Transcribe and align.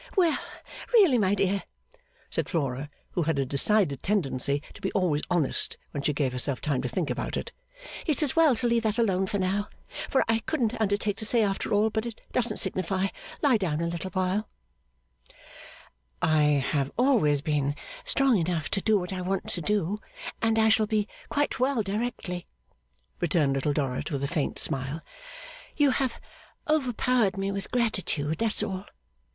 'Well 0.17 0.39
really 0.95 1.19
my 1.19 1.35
dear,' 1.35 1.61
said 2.31 2.49
Flora, 2.49 2.89
who 3.11 3.21
had 3.21 3.37
a 3.37 3.45
decided 3.45 4.01
tendency 4.01 4.63
to 4.73 4.81
be 4.81 4.91
always 4.93 5.21
honest 5.29 5.77
when 5.91 6.01
she 6.01 6.11
gave 6.11 6.33
herself 6.33 6.59
time 6.59 6.81
to 6.81 6.89
think 6.89 7.11
about 7.11 7.37
it, 7.37 7.51
'it's 8.07 8.23
as 8.23 8.35
well 8.35 8.55
to 8.55 8.67
leave 8.67 8.81
that 8.81 8.97
alone 8.97 9.27
now, 9.35 9.69
for 10.09 10.23
I 10.27 10.39
couldn't 10.39 10.81
undertake 10.81 11.17
to 11.17 11.25
say 11.25 11.43
after 11.43 11.71
all, 11.71 11.91
but 11.91 12.07
it 12.07 12.19
doesn't 12.31 12.57
signify 12.57 13.09
lie 13.43 13.57
down 13.57 13.79
a 13.79 13.85
little!' 13.85 14.09
'I 16.19 16.33
have 16.43 16.91
always 16.97 17.43
been 17.43 17.75
strong 18.03 18.37
enough 18.39 18.69
to 18.71 18.81
do 18.81 18.97
what 18.97 19.13
I 19.13 19.21
want 19.21 19.49
to 19.49 19.61
do, 19.61 19.99
and 20.41 20.57
I 20.57 20.69
shall 20.69 20.87
be 20.87 21.07
quite 21.29 21.59
well 21.59 21.83
directly,' 21.83 22.47
returned 23.19 23.53
Little 23.53 23.71
Dorrit, 23.73 24.09
with 24.09 24.23
a 24.23 24.27
faint 24.27 24.57
smile. 24.57 25.01
'You 25.77 25.91
have 25.91 26.19
overpowered 26.67 27.37
me 27.37 27.51
with 27.51 27.69
gratitude, 27.69 28.39
that's 28.39 28.63
all. 28.63 28.87